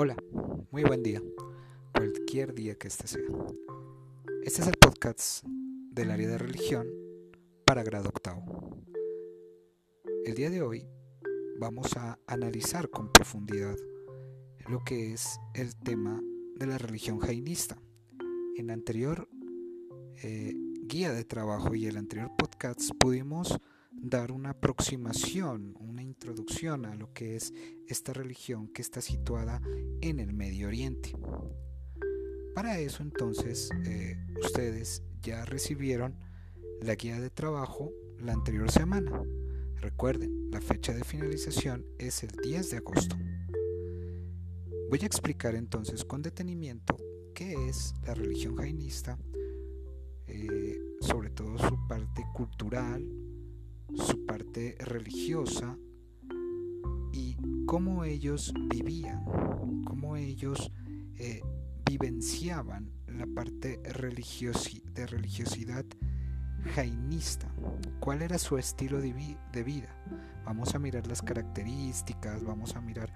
[0.00, 0.16] Hola,
[0.70, 1.20] muy buen día,
[1.92, 3.20] cualquier día que este sea.
[4.44, 6.86] Este es el podcast del área de religión
[7.66, 8.76] para grado octavo.
[10.24, 10.86] El día de hoy
[11.58, 13.74] vamos a analizar con profundidad
[14.68, 16.22] lo que es el tema
[16.54, 17.76] de la religión jainista.
[18.56, 19.28] En la anterior
[20.22, 20.54] eh,
[20.84, 23.58] guía de trabajo y el anterior podcast pudimos
[23.90, 25.74] dar una aproximación,
[26.18, 27.54] introducción a lo que es
[27.86, 29.62] esta religión que está situada
[30.00, 31.12] en el Medio Oriente.
[32.56, 36.18] Para eso entonces eh, ustedes ya recibieron
[36.82, 39.22] la guía de trabajo la anterior semana.
[39.76, 43.16] Recuerden, la fecha de finalización es el 10 de agosto.
[44.90, 46.96] Voy a explicar entonces con detenimiento
[47.32, 49.16] qué es la religión jainista,
[50.26, 53.08] eh, sobre todo su parte cultural,
[53.94, 55.78] su parte religiosa
[57.12, 59.24] y cómo ellos vivían,
[59.84, 60.70] cómo ellos
[61.16, 61.42] eh,
[61.88, 65.84] vivenciaban la parte de religiosidad
[66.74, 67.48] jainista,
[68.00, 69.12] cuál era su estilo de,
[69.64, 69.88] vida.
[70.44, 73.12] Vamos a mirar las características, vamos a mirar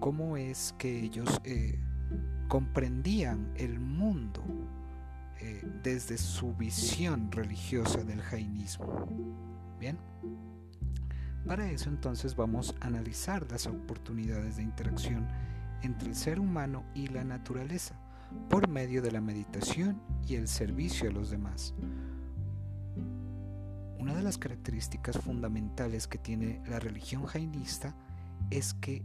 [0.00, 1.78] cómo es que ellos eh,
[2.48, 4.42] comprendían el mundo
[5.40, 9.08] eh, desde su visión religiosa del jainismo.
[9.78, 9.98] Bien,
[11.46, 15.26] para eso entonces vamos a analizar las oportunidades de interacción
[15.82, 17.94] entre el ser humano y la naturaleza
[18.48, 21.74] por medio de la meditación y el servicio a los demás.
[23.98, 27.94] Una de las características fundamentales que tiene la religión jainista
[28.50, 29.04] es que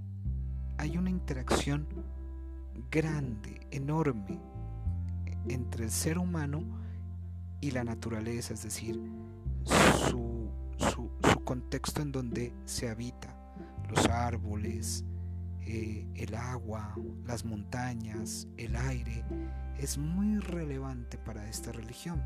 [0.77, 1.87] hay una interacción
[2.91, 4.39] grande, enorme,
[5.47, 6.63] entre el ser humano
[7.61, 8.99] y la naturaleza, es decir,
[10.09, 10.44] su
[11.55, 13.33] contexto en donde se habita,
[13.89, 15.05] los árboles,
[15.61, 16.93] eh, el agua,
[17.25, 19.23] las montañas, el aire,
[19.79, 22.21] es muy relevante para esta religión.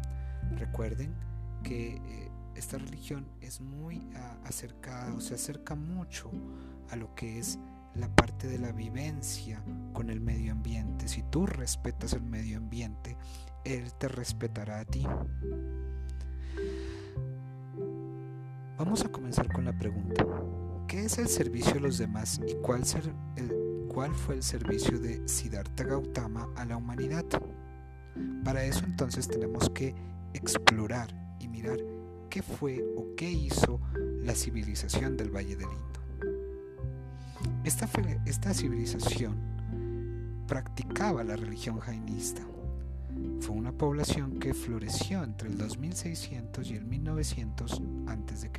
[0.58, 1.14] Recuerden
[1.62, 4.10] que eh, esta religión es muy
[4.46, 6.32] acercada o se acerca mucho
[6.90, 7.60] a lo que es
[7.94, 9.64] la parte de la vivencia
[9.94, 11.08] con el medio ambiente.
[11.08, 13.16] Si tú respetas el medio ambiente,
[13.64, 15.06] Él te respetará a ti.
[18.80, 20.26] Vamos a comenzar con la pregunta.
[20.88, 22.86] ¿Qué es el servicio a los demás y cuál,
[24.16, 27.26] fue el servicio de Siddhartha Gautama a la humanidad?
[28.46, 29.94] Para eso entonces tenemos que
[30.34, 31.10] explorar
[31.42, 31.78] y mirar
[32.30, 33.82] qué fue o qué hizo
[34.24, 36.00] la civilización del Valle del Indo.
[37.66, 37.90] Esta,
[38.26, 39.36] esta civilización
[40.48, 42.44] practicaba la religión jainista
[43.42, 48.50] fue una población que floreció entre el 2600 y el 1900 a.C.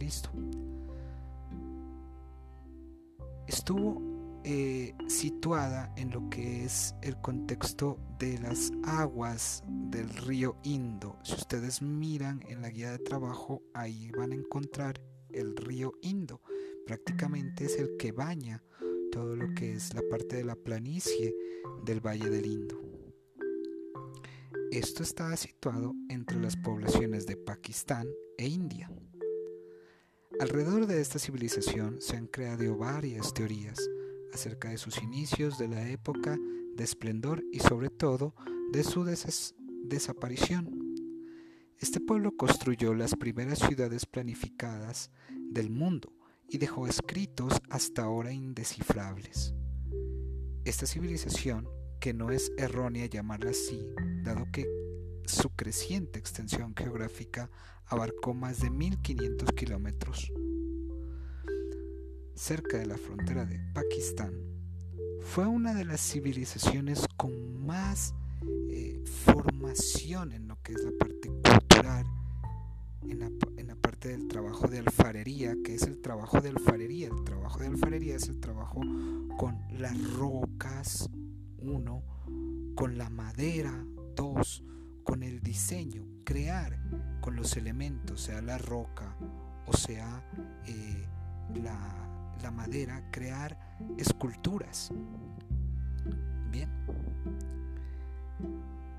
[3.46, 4.10] Estuvo
[4.42, 11.18] eh, situada en lo que es el contexto de las aguas del río Indo.
[11.22, 16.40] Si ustedes miran en la guía de trabajo, ahí van a encontrar el río Indo.
[16.86, 18.62] Prácticamente es el que baña
[19.12, 21.34] todo lo que es la parte de la planicie
[21.84, 22.80] del Valle del Indo.
[24.70, 28.06] Esto estaba situado entre las poblaciones de Pakistán
[28.38, 28.90] e India.
[30.40, 33.78] Alrededor de esta civilización se han creado varias teorías
[34.32, 36.38] acerca de sus inicios, de la época
[36.76, 38.34] de esplendor y sobre todo
[38.72, 40.96] de su desaparición.
[41.78, 46.10] Este pueblo construyó las primeras ciudades planificadas del mundo
[46.48, 49.52] y dejó escritos hasta ahora indescifrables.
[50.64, 51.68] Esta civilización
[52.00, 53.86] que no es errónea llamarla así,
[54.24, 54.66] dado que
[55.26, 57.50] su creciente extensión geográfica
[57.86, 60.32] abarcó más de 1500 kilómetros.
[62.34, 64.32] Cerca de la frontera de Pakistán,
[65.20, 68.14] fue una de las civilizaciones con más
[68.70, 72.06] eh, formación en lo que es la parte cultural,
[73.02, 77.08] en la, en la, parte del trabajo de alfarería, que es el trabajo de alfarería.
[77.08, 78.80] El trabajo de alfarería es el trabajo
[79.38, 81.08] con las rocas,
[81.58, 82.02] uno,
[82.74, 83.84] con la madera,
[84.16, 84.64] dos,
[85.10, 86.78] con el diseño, crear
[87.20, 89.16] con los elementos, sea la roca
[89.66, 90.22] o sea
[90.66, 91.04] eh,
[91.60, 93.58] la, madera, crear
[93.98, 94.92] esculturas.
[96.52, 96.70] Bien.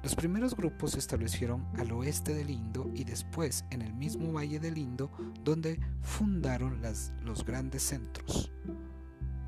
[0.04, 4.60] Los primeros grupos se establecieron al oeste del Indo y después en el mismo valle
[4.60, 5.10] del Indo
[5.46, 8.52] donde fundaron las, los grandes centros.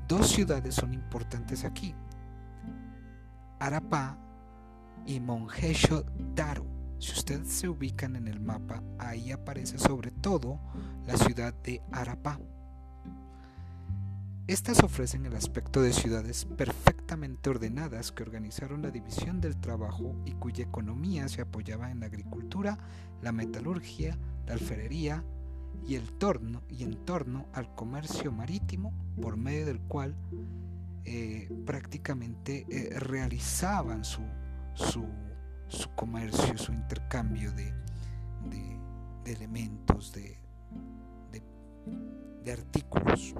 [0.08, 1.94] Dos ciudades son importantes aquí,
[3.60, 4.23] Arapá
[5.06, 6.04] y Monjesho
[6.34, 6.66] Daru.
[6.98, 10.58] Si ustedes se ubican en el mapa, ahí aparece sobre todo
[11.06, 12.38] la ciudad de Arapá.
[14.46, 20.32] Estas ofrecen el aspecto de ciudades perfectamente ordenadas que organizaron la división del trabajo y
[20.32, 22.78] cuya economía se apoyaba en la agricultura,
[23.22, 25.24] la metalurgia, la alfarería
[25.86, 30.14] y el torno y en torno al comercio marítimo por medio del cual
[31.04, 34.22] eh, prácticamente eh, realizaban su,
[34.74, 35.06] su,
[35.94, 37.72] comercio, su intercambio de,
[39.26, 40.38] elementos, de,
[42.44, 43.34] de artículos.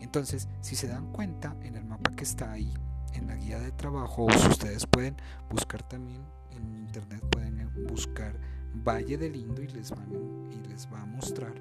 [0.00, 2.72] Entonces, si se dan cuenta, en el mapa que está ahí,
[3.14, 5.16] en la guía de trabajo, ustedes pueden
[5.50, 6.22] buscar también
[6.52, 8.38] en internet, pueden buscar
[8.74, 10.12] Valle del Indo y les, van,
[10.50, 11.52] y les va a mostrar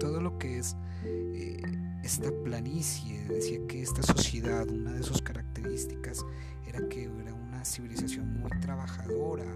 [0.00, 1.62] todo lo que es eh,
[2.02, 3.24] esta planicie.
[3.28, 6.24] Decía que esta sociedad, una de sus características
[6.66, 9.46] era que era una civilización muy trabajadora.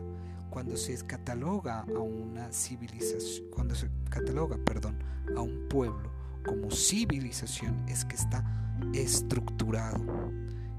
[0.51, 4.99] Cuando se cataloga a una civilización, cuando se cataloga, perdón,
[5.37, 6.11] a un pueblo
[6.45, 8.45] como civilización es que está
[8.95, 10.01] estructurado.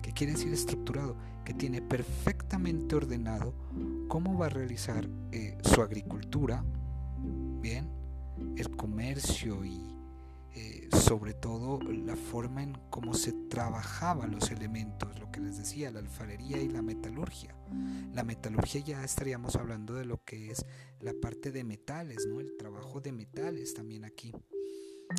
[0.01, 1.15] ¿Qué quiere decir estructurado?
[1.45, 3.53] Que tiene perfectamente ordenado
[4.07, 6.63] cómo va a realizar eh, su agricultura,
[7.61, 7.89] bien,
[8.57, 9.99] el comercio y
[10.55, 15.91] eh, sobre todo la forma en cómo se trabajaban los elementos, lo que les decía,
[15.91, 17.55] la alfarería y la metalurgia.
[18.13, 20.65] La metalurgia ya estaríamos hablando de lo que es
[20.99, 22.39] la parte de metales, ¿no?
[22.39, 24.33] El trabajo de metales también aquí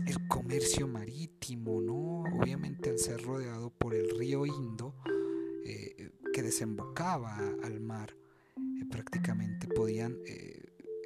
[0.07, 2.23] el comercio marítimo, ¿no?
[2.39, 4.95] Obviamente al ser rodeado por el río Indo,
[5.65, 8.15] eh, que desembocaba al mar,
[8.57, 10.17] eh, prácticamente podían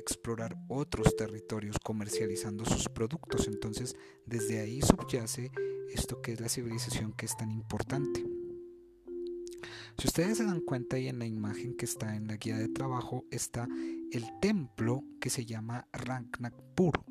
[0.05, 3.49] explorar otros territorios comercializando sus productos.
[3.49, 3.97] Entonces,
[4.27, 5.51] desde ahí subyace
[5.93, 8.25] esto que es la civilización que es tan importante.
[9.99, 12.69] Si ustedes se dan cuenta ahí en la imagen que está en la guía de
[12.69, 13.69] trabajo está
[14.12, 17.05] el templo que se llama Ragnakpur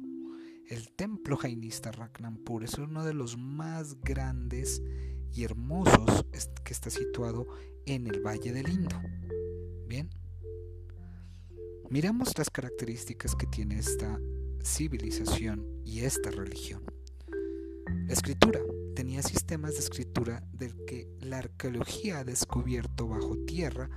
[0.73, 4.81] el templo jainista Ragnampur es uno de los más grandes
[5.33, 6.25] y hermosos
[6.63, 7.45] que está situado
[7.85, 8.95] en el Valle del Indo.
[9.87, 10.09] Bien,
[11.89, 14.19] miramos las características que tiene esta
[14.63, 16.83] civilización y esta religión.
[18.07, 18.59] La escritura
[18.95, 23.89] tenía sistemas de escritura del que la arqueología ha descubierto bajo tierra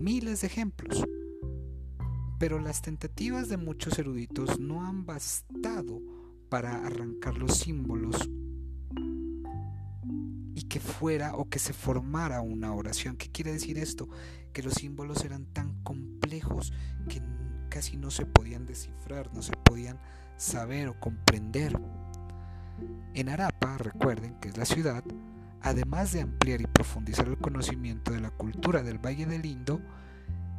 [0.00, 1.04] miles de ejemplos
[2.40, 6.00] pero las tentativas de muchos eruditos no han bastado
[6.48, 8.30] para arrancar los símbolos
[10.70, 13.16] que fuera o que se formara una oración.
[13.16, 14.08] ¿Qué quiere decir esto?
[14.52, 16.72] Que los símbolos eran tan complejos
[17.08, 17.20] que
[17.68, 19.98] casi no se podían descifrar, no se podían
[20.36, 21.78] saber o comprender.
[23.14, 25.02] En Arapa, recuerden que es la ciudad,
[25.60, 29.80] además de ampliar y profundizar el conocimiento de la cultura del Valle del Indo,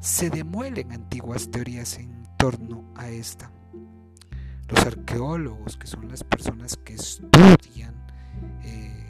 [0.02, 3.50] se demuelen antiguas teorías en torno a esta.
[4.68, 7.96] Los arqueólogos, que son las personas que estudian
[8.64, 9.00] eh,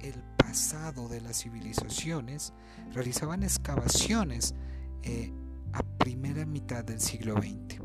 [0.00, 2.52] el pasado de las civilizaciones,
[2.92, 4.54] realizaban excavaciones
[5.02, 5.32] eh,
[5.72, 7.80] a primera mitad del siglo XX.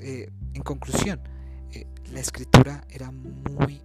[0.00, 1.20] Eh, en conclusión,
[2.12, 3.82] la escritura era muy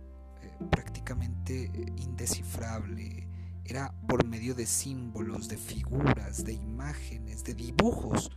[0.69, 3.27] prácticamente indescifrable,
[3.65, 8.31] era por medio de símbolos, de figuras, de imágenes, de dibujos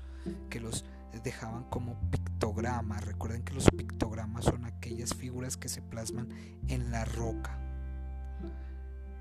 [0.48, 0.84] que los
[1.22, 1.98] dejaban como
[2.40, 3.04] pictogramas.
[3.04, 6.30] Recuerden que los pictogramas son aquellas figuras que se plasman
[6.68, 7.58] en la roca.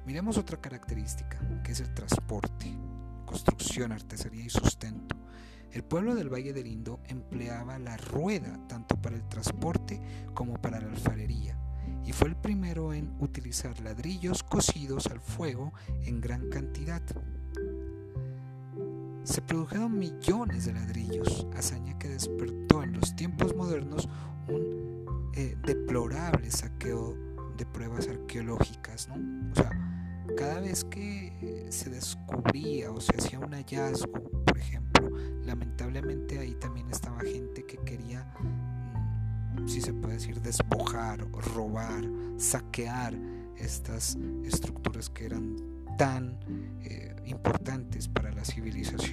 [0.05, 2.73] Miremos otra característica, que es el transporte,
[3.25, 5.17] construcción, artesanía y sustento.
[5.73, 10.01] El pueblo del Valle del Indo empleaba la rueda tanto para el transporte
[10.33, 11.59] como para la alfarería
[12.05, 15.73] y fue el primero en utilizar ladrillos cocidos al fuego
[16.05, 17.01] en gran cantidad.
[19.29, 24.09] Se produjeron millones de ladrillos, hazaña que despertó en los tiempos modernos
[24.47, 25.05] un
[25.35, 27.15] eh, deplorable saqueo
[27.55, 29.07] de pruebas arqueológicas.
[29.07, 29.51] ¿no?
[29.51, 29.69] O sea,
[30.35, 35.11] cada vez que eh, se descubría o se hacía un hallazgo, por ejemplo,
[35.43, 38.33] lamentablemente ahí también estaba gente que quería
[39.67, 41.19] si se puede decir, despojar,
[41.53, 42.03] robar,
[42.37, 43.13] saquear
[43.57, 45.55] estas estructuras que eran
[45.99, 46.39] tan
[46.81, 49.08] eh, importantes para la civilización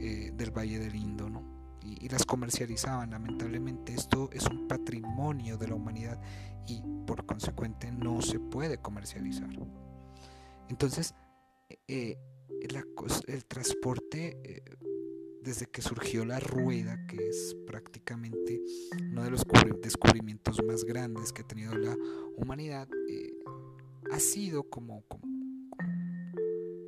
[0.00, 1.78] eh, del Valle del Indo, ¿no?
[1.82, 3.10] y, las comercializaban.
[3.10, 6.20] Lamentablemente esto es un patrimonio de la humanidad
[6.66, 9.50] y por consecuente no se puede comercializar.
[10.68, 11.14] Entonces,
[11.88, 12.18] eh,
[13.26, 14.62] el transporte
[15.42, 18.62] desde que surgió la rueda, que es prácticamente
[19.10, 19.44] uno de los
[19.80, 21.96] descubrimientos más grandes que ha tenido la
[22.36, 23.34] humanidad, eh,
[24.12, 25.04] ha sido como,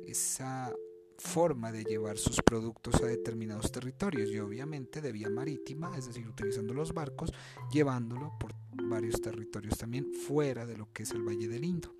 [0.07, 0.73] esa
[1.17, 6.27] forma de llevar sus productos a determinados territorios y obviamente de vía marítima, es decir,
[6.27, 7.33] utilizando los barcos,
[7.71, 11.95] llevándolo por varios territorios también fuera de lo que es el Valle del Indo.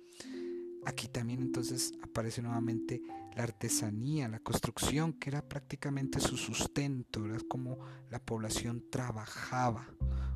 [0.84, 3.02] Aquí también entonces aparece nuevamente
[3.34, 9.88] la artesanía, la construcción, que era prácticamente su sustento, era como la población trabajaba,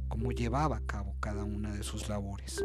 [0.09, 2.63] cómo llevaba a cabo cada una de sus labores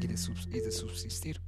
[0.00, 1.40] y de, subsistir.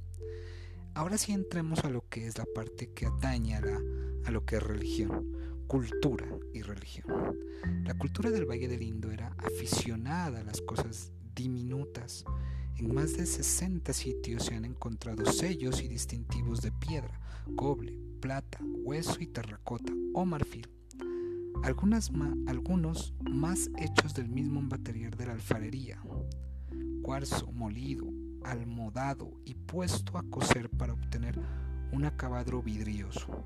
[0.93, 4.63] Ahora sí entremos a lo que es la parte que atañe a, lo que es
[4.63, 5.33] religión,
[5.67, 7.37] cultura y religión.
[7.83, 12.23] La cultura del Valle del Indo era aficionada a las cosas diminutas.
[12.77, 17.19] En más de 60 sitios se han encontrado sellos y distintivos de piedra,
[17.57, 20.69] cobre, plata, hueso y terracota o marfil.
[21.63, 22.11] Algunas
[22.47, 26.01] algunos más hechos del mismo material de la alfarería,
[27.01, 28.07] cuarzo molido,
[28.45, 31.37] almodado y puesto a coser para obtener
[31.91, 33.43] un acabado vidrioso.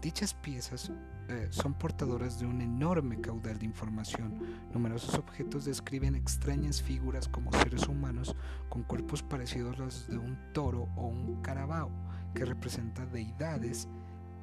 [0.00, 0.90] Dichas piezas
[1.28, 4.34] eh, son portadoras de un enorme caudal de información.
[4.72, 8.34] Numerosos objetos describen extrañas figuras como seres humanos
[8.68, 11.90] con cuerpos parecidos a los de un toro o un carabao,
[12.34, 13.88] que representa deidades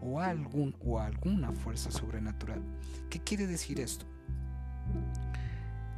[0.01, 2.61] o, algún, o alguna fuerza sobrenatural.
[3.09, 4.05] ¿Qué quiere decir esto?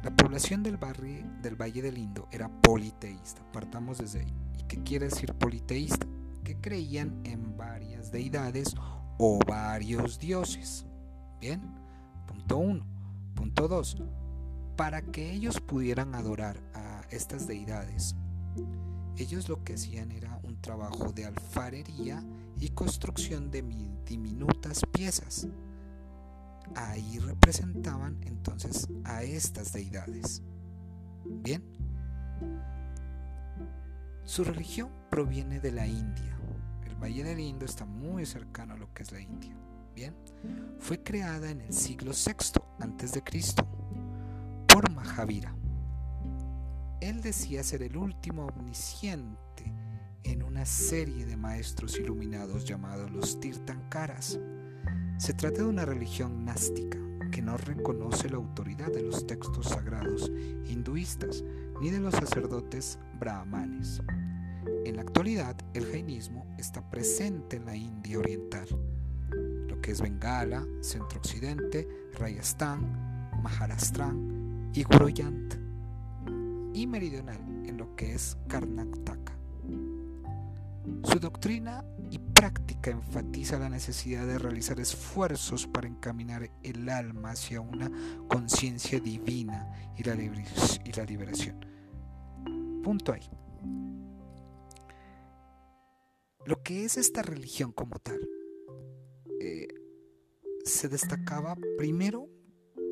[0.02, 4.34] La población del, barrio, del Valle del Indo era politeísta, partamos desde ahí.
[4.58, 6.06] ¿Y qué quiere decir politeísta?
[6.44, 8.74] Que creían en varias deidades
[9.18, 10.86] o varios dioses.
[11.40, 11.60] Bien,
[12.26, 12.86] punto uno.
[13.34, 13.96] Punto dos.
[14.76, 18.16] Para que ellos pudieran adorar a estas deidades,
[19.16, 22.24] ellos lo que hacían era un trabajo de alfarería
[22.58, 23.62] y construcción de
[24.04, 25.46] diminutas piezas
[26.74, 30.42] ahí representaban entonces a estas deidades.
[31.24, 31.62] Bien,
[34.24, 36.31] su religión proviene de la India.
[37.02, 39.56] Valle del Indo está muy cercano a lo que es la India.
[39.92, 40.14] Bien,
[40.78, 43.66] fue creada en el siglo VI antes de Cristo
[44.68, 45.52] por Mahavira.
[47.00, 49.74] Él decía ser el último omnisciente
[50.22, 54.38] en una serie de maestros iluminados llamados los Tirthankaras
[55.18, 56.98] se trata de una religión gnástica
[57.32, 60.30] que no reconoce la autoridad de los textos sagrados
[60.66, 61.42] hinduistas
[61.80, 64.00] ni de los sacerdotes brahmanes.
[64.84, 68.66] En la actualidad, el jainismo está presente en la India oriental,
[69.68, 71.86] lo que es Bengala, Centro-Occidente,
[72.18, 74.12] Rajasthan, Maharashtra
[74.74, 75.54] y Guroyant,
[76.74, 79.32] y meridional en lo que es Karnataka.
[81.04, 87.60] Su doctrina y práctica enfatiza la necesidad de realizar esfuerzos para encaminar el alma hacia
[87.60, 87.88] una
[88.26, 91.64] conciencia divina y la, y la liberación.
[92.82, 93.30] Punto ahí.
[96.46, 98.20] Lo que es esta religión como tal
[99.40, 99.68] eh,
[100.64, 102.28] se destacaba primero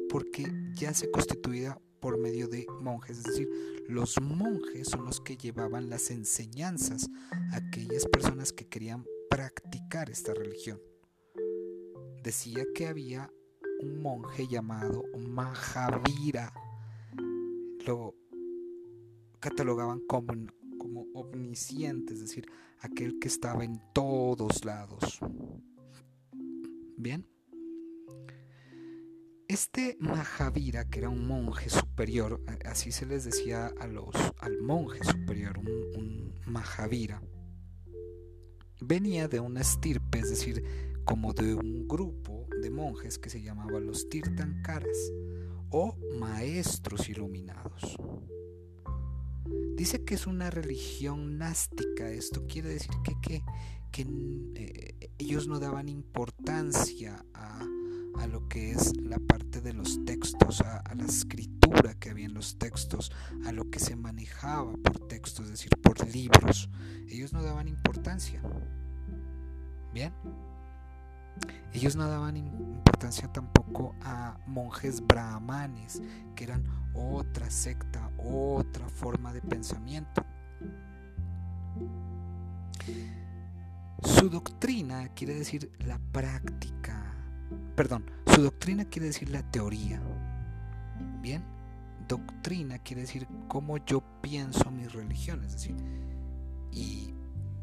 [0.09, 3.49] porque ya se constituía por medio de monjes, es decir,
[3.89, 7.09] los monjes son los que llevaban las enseñanzas
[7.53, 10.81] a aquellas personas que querían practicar esta religión.
[12.23, 13.31] Decía que había
[13.81, 16.53] un monje llamado Mahavira.
[17.87, 18.15] Lo
[19.41, 20.35] catalogaban como,
[21.15, 22.47] omnisciente, es decir,
[22.81, 25.21] aquel que estaba en todos lados.
[26.97, 27.27] Bien.
[29.49, 35.03] Este Mahavira, que era un monje superior, así se les decía a los, al monje
[35.03, 37.23] superior, un, Mahavira,
[38.81, 40.65] venía de una estirpe, es decir,
[41.05, 45.13] como de un grupo de monjes que se llamaba los Tirtankaras
[45.71, 47.97] o maestros iluminados.
[49.77, 53.43] Dice que es una religión gnástica, esto quiere decir que,
[53.91, 54.07] que,
[54.55, 57.61] eh, ellos no daban importancia a,
[58.19, 62.35] a lo que es la parte de los textos, a, la escritura que había en
[62.35, 63.11] los textos,
[63.47, 66.69] a lo que se manejaba por textos, es decir, por libros.
[67.09, 68.43] Ellos no daban importancia.
[69.93, 70.13] Bien.
[71.73, 72.90] Ellos no daban importancia
[73.33, 76.03] tampoco a monjes brahmanes,
[76.35, 76.65] que eran
[76.95, 80.25] otra secta, otra forma de pensamiento.
[84.03, 87.11] Su doctrina quiere decir la práctica
[87.81, 90.03] Perdón, su doctrina quiere decir la teoría.
[91.23, 91.43] Bien,
[92.07, 95.77] doctrina quiere decir cómo yo pienso mi religión, es decir,
[96.71, 97.15] y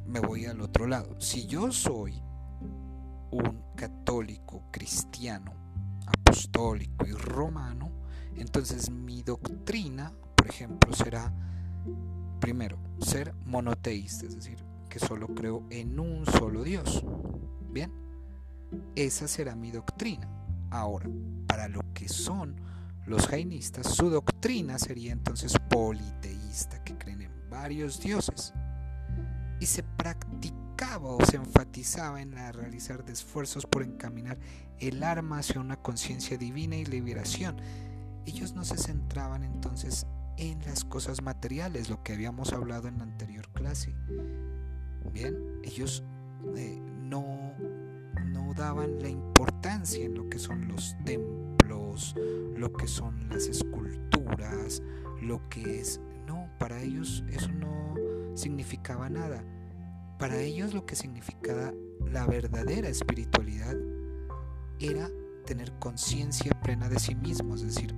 [0.08, 1.20] me voy al otro lado.
[1.20, 2.22] Si yo soy
[3.38, 5.53] un católico cristiano,
[6.06, 7.91] apostólico y romano,
[8.36, 11.34] entonces mi doctrina, por ejemplo, será,
[12.39, 17.03] primero, ser monoteísta, es decir, que solo creo en un solo Dios.
[17.72, 17.91] Bien,
[18.96, 20.27] esa será mi doctrina.
[20.70, 21.10] Ahora,
[21.48, 22.56] para lo que son
[23.06, 28.53] los jainistas, su doctrina sería entonces politeísta, que creen en varios dioses.
[29.60, 30.67] Y se practicaba
[31.01, 34.38] o se enfatizaba en la realizar de esfuerzos por encaminar
[34.79, 37.57] el arma hacia una conciencia divina y liberación.
[38.25, 40.05] Ellos no se centraban entonces
[40.38, 43.96] en las cosas materiales, lo que habíamos hablado en la anterior clase.
[45.12, 46.03] Bien, ellos
[46.55, 47.53] eh, no,
[48.25, 52.15] no daban la importancia en lo que son los templos,
[52.55, 54.84] lo que son las esculturas,
[55.22, 56.00] lo que es...
[56.27, 57.96] No, para ellos eso no
[58.36, 59.43] significaba nada.
[60.18, 61.74] Para ellos lo que significaba
[62.12, 63.76] la verdadera espiritualidad
[64.80, 65.10] era
[65.46, 67.96] tener conciencia plena de sí mismo, es decir,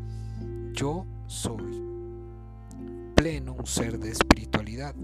[0.73, 1.81] yo soy
[3.15, 4.95] pleno un ser de espiritualidad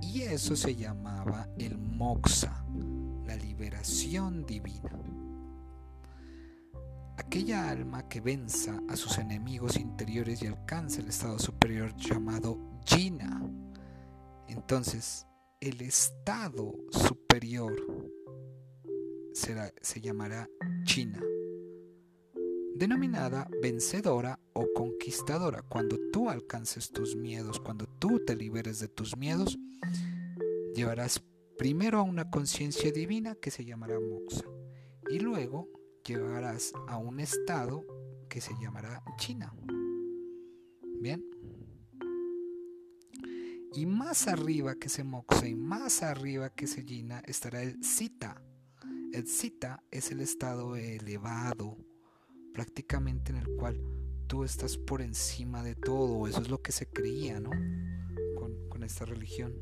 [0.00, 2.64] y eso se llamaba el moksha,
[3.26, 4.90] la liberación divina.
[7.16, 13.42] Aquella alma que venza a sus enemigos interiores y alcanza el estado superior llamado jina.
[14.48, 15.25] Entonces,
[15.60, 17.74] el estado superior
[19.32, 20.48] será, se llamará
[20.84, 21.22] China,
[22.74, 25.62] denominada vencedora o conquistadora.
[25.62, 29.58] Cuando tú alcances tus miedos, cuando tú te liberes de tus miedos,
[30.74, 31.22] llevarás
[31.58, 34.44] primero a una conciencia divina que se llamará moksha
[35.08, 35.68] y luego
[36.04, 37.84] llegarás a un estado
[38.28, 39.54] que se llamará China.
[41.00, 41.35] Bien.
[43.76, 48.40] Y más arriba que ese moksha y más arriba que ese China estará el Sita.
[49.12, 51.76] El Sita es el estado elevado,
[52.54, 53.78] prácticamente en el cual
[54.28, 56.26] tú estás por encima de todo.
[56.26, 57.50] Eso es lo que se creía, ¿no?
[58.70, 59.52] Con, esta religión.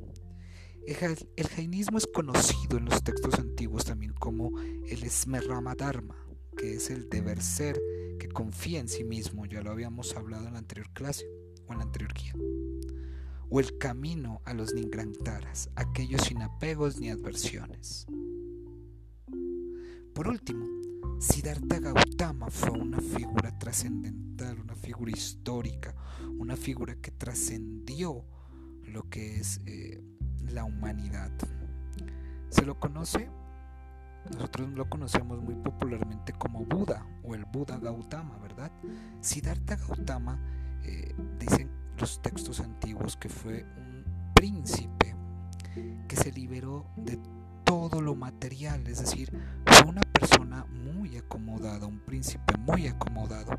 [0.87, 6.15] El, jainismo es conocido en los textos antiguos también como el Smerrama Dharma,
[6.57, 7.81] que es el deber ser
[8.21, 11.27] que confía en sí mismo, ya lo habíamos hablado en la anterior clase
[11.67, 12.35] o en la anterior guía.
[13.51, 18.07] O el camino a los Ningrantaras, aquellos sin apegos ni adversiones.
[20.15, 20.65] Por último,
[21.19, 25.95] Siddhartha Gautama fue una figura trascendental, una figura histórica,
[26.39, 28.25] una figura que trascendió
[28.87, 30.03] lo que es eh,
[30.53, 31.33] la humanidad.
[32.49, 33.29] Se lo conoce,
[34.33, 38.71] nosotros lo conocemos muy popularmente como Buda o el Buda Gautama, ¿verdad?
[39.21, 40.39] Siddhartha Gautama,
[40.85, 44.05] eh, dicen los textos antiguos que fue un
[44.35, 45.15] príncipe
[46.09, 47.19] que se liberó de
[47.65, 49.31] todo lo material, es decir,
[49.67, 53.59] fue una persona muy acomodada, un príncipe muy acomodado,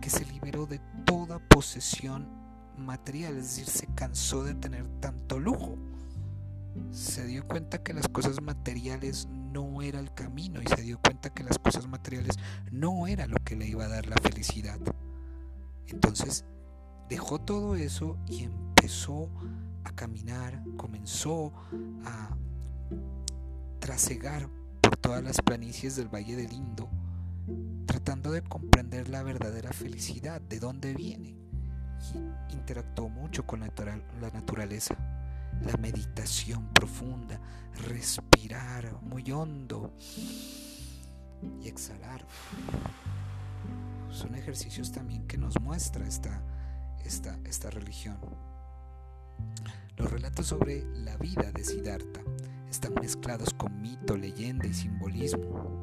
[0.00, 2.28] que se liberó de toda posesión
[2.76, 5.76] material, es decir, se cansó de tener tanto lujo.
[6.90, 11.30] Se dio cuenta que las cosas materiales no era el camino y se dio cuenta
[11.30, 12.36] que las cosas materiales
[12.70, 14.78] no era lo que le iba a dar la felicidad.
[15.86, 16.44] Entonces
[17.08, 19.28] dejó todo eso y empezó
[19.84, 21.52] a caminar, comenzó
[22.04, 22.36] a
[23.78, 24.48] trasegar
[24.80, 26.88] por todas las planicies del Valle del Indo,
[27.86, 31.36] tratando de comprender la verdadera felicidad, de dónde viene.
[32.50, 34.96] Interactuó mucho con la naturaleza
[35.64, 37.40] la meditación profunda,
[37.88, 39.92] respirar muy hondo
[41.62, 42.24] y exhalar.
[44.10, 46.42] Son ejercicios también que nos muestra esta,
[47.06, 48.18] esta, esta religión.
[49.96, 52.20] Los relatos sobre la vida de Siddhartha
[52.68, 55.82] están mezclados con mito, leyenda y simbolismo.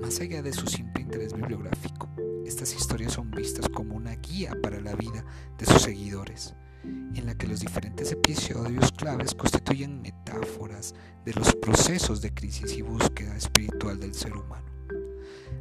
[0.00, 2.08] Más allá de su simple interés bibliográfico,
[2.46, 5.24] estas historias son vistas como una guía para la vida
[5.58, 12.20] de sus seguidores en la que los diferentes episodios claves constituyen metáforas de los procesos
[12.20, 14.66] de crisis y búsqueda espiritual del ser humano,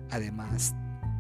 [0.10, 0.74] además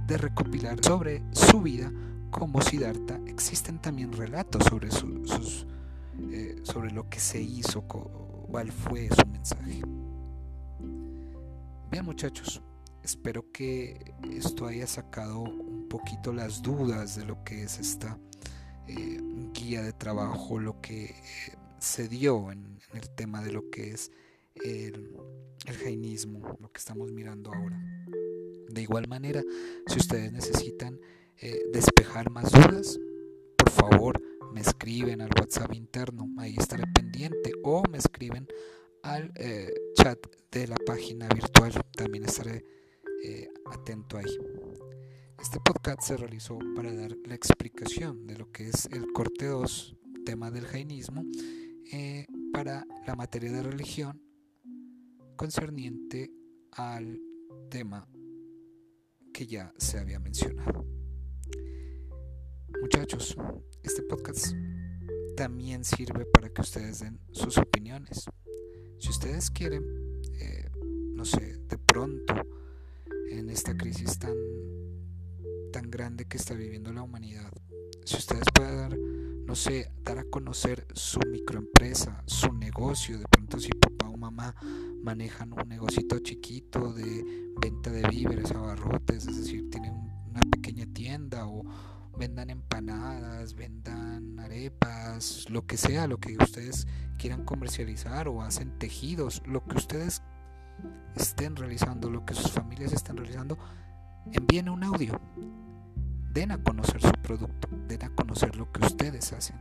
[0.08, 1.92] de recopilar sobre su vida
[2.34, 4.90] como Siddhartha, existen también relatos sobre,
[6.32, 9.82] eh, sobre lo que se hizo, cuál fue su mensaje.
[11.92, 12.62] Bien muchachos,
[13.04, 18.18] espero que esto haya sacado un poquito las dudas de lo que es esta
[18.88, 19.22] eh,
[19.54, 21.16] guía de trabajo, lo que eh,
[21.78, 24.12] se dio en, el tema de lo que es
[24.56, 25.16] el,
[25.84, 27.80] jainismo, lo que estamos mirando ahora.
[28.70, 29.44] De igual manera,
[29.86, 31.00] si ustedes necesitan
[31.42, 33.00] eh, despejar más dudas,
[33.58, 34.22] por favor
[34.54, 38.48] me escriben al WhatsApp interno, ahí estaré pendiente, o me escriben
[39.02, 39.34] al
[39.96, 40.20] chat
[40.52, 42.64] de la página virtual, también estaré
[43.66, 44.38] atento ahí.
[45.44, 49.98] Este podcast se realizó para dar la explicación de lo que es el corte 2,
[50.24, 51.26] tema del jainismo,
[51.92, 54.22] eh, para la materia de religión
[55.36, 56.32] concerniente
[56.72, 57.20] al
[57.70, 58.08] tema
[59.34, 60.86] que ya se había mencionado.
[62.84, 63.38] Muchachos,
[63.82, 64.48] este podcast
[65.38, 68.26] también sirve para que ustedes den sus opiniones.
[69.00, 69.86] Si ustedes quieren,
[70.42, 70.70] eh,
[71.16, 72.36] no sé, de pronto,
[73.32, 74.36] en esta crisis tan,
[75.72, 77.54] tan grande que está viviendo la humanidad,
[78.04, 83.62] si ustedes pueden dar, no sé, dar a conocer su microempresa, su negocio, de pronto
[83.62, 84.58] si papá o mamá
[85.02, 87.24] manejan un negocito chiquito de
[87.62, 89.94] venta de víveres, abarrotes, es decir, tienen
[90.30, 91.64] una pequeña tienda o
[92.18, 99.42] vendan empanadas, vendan arepas, lo que sea, lo que ustedes quieran comercializar o hacen tejidos,
[99.46, 100.22] lo que ustedes
[101.16, 103.58] estén realizando, lo que sus familias estén realizando,
[104.32, 105.20] envíen un audio
[106.34, 109.56] den a conocer su producto, den a conocer lo que ustedes hacen.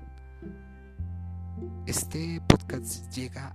[1.86, 3.54] Este podcast llega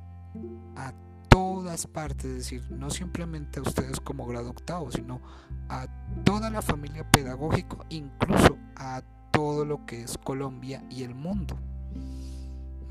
[0.76, 0.94] a
[1.30, 5.20] todas partes, es decir, no simplemente a ustedes como grado octavo, sino
[5.68, 5.88] a
[6.28, 11.58] toda la familia pedagógica, incluso a todo lo que es Colombia y el mundo.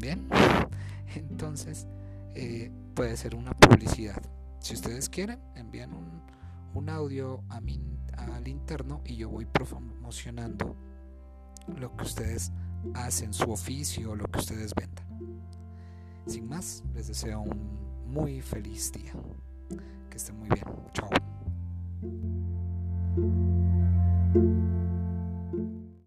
[0.00, 0.26] Bien,
[1.14, 1.86] entonces
[2.34, 4.22] eh, puede ser una publicidad.
[4.58, 6.22] Si ustedes quieren, envían un,
[6.72, 7.78] un audio a mi
[8.16, 10.74] al interno y yo voy promocionando
[11.76, 12.52] lo que ustedes
[12.94, 15.06] hacen, su oficio, lo que ustedes vendan.
[16.26, 17.68] Sin más, les deseo un
[18.06, 19.12] muy feliz día.
[20.08, 20.64] Que estén muy bien.
[20.94, 21.10] Chao.
[23.16, 23.34] thank
[24.34, 24.85] you